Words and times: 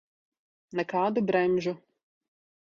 Nekādu 0.79 1.25
bremžu. 1.29 1.77